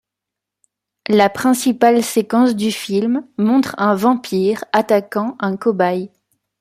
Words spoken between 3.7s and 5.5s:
un vampire attaquant